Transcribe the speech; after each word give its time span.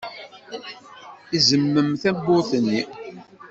Izemmem 1.37 1.89
tawwurt-nni. 2.01 2.81